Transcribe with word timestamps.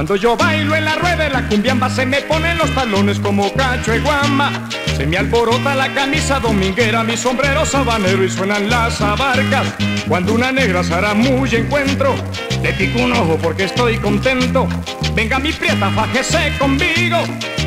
Cuando 0.00 0.16
yo 0.16 0.34
bailo 0.34 0.74
en 0.74 0.86
la 0.86 0.94
rueda 0.94 1.24
de 1.24 1.28
la 1.28 1.46
cumbiamba 1.46 1.90
se 1.90 2.06
me 2.06 2.22
ponen 2.22 2.56
los 2.56 2.74
talones 2.74 3.18
como 3.18 3.52
cacho 3.52 3.92
de 3.92 3.98
guama. 4.00 4.50
Se 4.96 5.04
me 5.04 5.18
alborota 5.18 5.74
la 5.74 5.92
camisa 5.92 6.40
dominguera, 6.40 7.04
mi 7.04 7.18
sombrero 7.18 7.66
sabanero 7.66 8.24
y 8.24 8.30
suenan 8.30 8.70
las 8.70 8.98
abarcas. 9.02 9.66
Cuando 10.08 10.32
una 10.32 10.52
negra 10.52 10.82
muy 11.12 11.54
encuentro, 11.54 12.14
le 12.62 12.72
pico 12.72 12.98
un 13.00 13.12
ojo 13.12 13.36
porque 13.42 13.64
estoy 13.64 13.98
contento. 13.98 14.66
Venga 15.14 15.38
mi 15.38 15.52
prieta, 15.52 15.90
fájese 15.90 16.54
conmigo, 16.58 17.18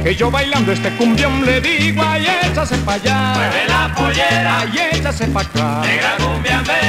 que 0.01 0.15
yo 0.15 0.31
bailando 0.31 0.71
este 0.71 0.89
cumbión 0.95 1.45
le 1.45 1.61
digo, 1.61 2.01
ay, 2.03 2.25
échase 2.49 2.77
pa' 2.77 2.93
allá. 2.93 3.33
Mueve 3.35 3.67
la 3.67 3.93
pollera, 3.95 4.59
ay, 4.61 4.89
échase 4.93 5.27
pa' 5.27 5.41
acá. 5.41 5.81
Negra 5.85 6.15
cumbiambera, 6.17 6.82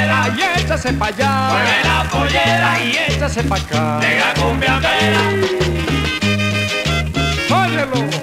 échase 0.85 0.93
pa' 0.93 1.07
allá. 1.07 1.49
Mueve 1.49 1.83
la 1.83 2.09
pollera, 2.09 2.71
ay, 2.73 2.97
échase 3.07 3.43
pa' 3.43 3.55
acá. 3.55 3.99
Negra 3.99 4.33
cumbiambera. 4.35 5.21
Óyelo. 7.49 8.14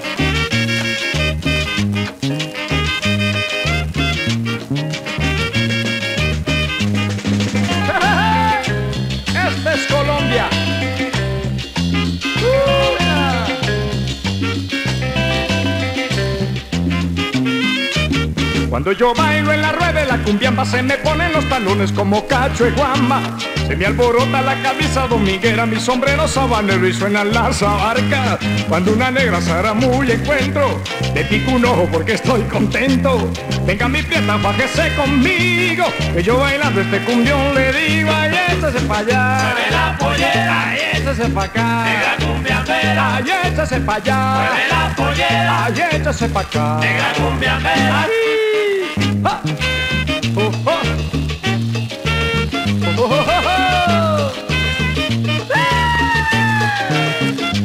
Cuando 18.72 18.92
yo 18.92 19.12
bailo 19.12 19.52
en 19.52 19.60
la 19.60 19.70
rueda 19.70 19.92
de 19.92 20.06
la 20.06 20.16
cumbiamba 20.16 20.64
se 20.64 20.82
me 20.82 20.96
ponen 20.96 21.30
los 21.34 21.46
talones 21.46 21.92
como 21.92 22.26
cacho 22.26 22.66
y 22.66 22.70
guamba. 22.70 23.20
Se 23.66 23.76
me 23.76 23.84
alborota 23.84 24.40
la 24.40 24.54
camisa 24.62 25.06
dominguera, 25.06 25.66
mi 25.66 25.78
sombrero 25.78 26.26
sabanero 26.26 26.88
y 26.88 26.94
suenan 26.94 27.34
las 27.34 27.62
abarcas. 27.62 28.38
Cuando 28.70 28.94
una 28.94 29.10
negra 29.10 29.40
muy 29.74 30.10
encuentro, 30.12 30.80
le 31.14 31.22
pico 31.26 31.50
un 31.50 31.66
ojo 31.66 31.86
porque 31.92 32.14
estoy 32.14 32.40
contento. 32.44 33.30
Venga 33.66 33.88
mi 33.88 34.00
prieta, 34.00 34.38
bájese 34.38 34.94
conmigo, 34.94 35.84
que 36.14 36.22
yo 36.22 36.38
bailando 36.38 36.80
este 36.80 36.98
cumbión 37.00 37.54
le 37.54 37.72
digo, 37.74 38.10
ay, 38.10 38.30
échese 38.56 38.86
pa' 38.86 38.98
allá. 39.00 39.52
Mueve 39.52 39.70
la 39.70 39.98
pollera, 39.98 40.68
ay, 40.70 40.78
échese 40.94 41.28
pa' 41.28 41.44
acá. 41.44 41.84
Negra 41.84 42.26
cumbiambera, 42.26 43.16
ay, 43.16 43.24
échese 43.44 43.80
pa' 43.80 43.94
allá. 43.96 44.34
Mueve 44.34 44.68
la 44.70 44.96
pollera, 44.96 45.64
ay, 45.66 45.82
échese 45.92 46.28
pa' 46.30 46.40
acá. 46.40 46.78
Negra 46.80 47.12
cumbiambera. 47.18 48.21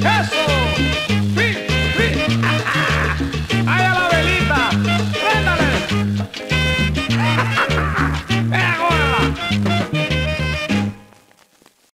Castle! 0.01 1.36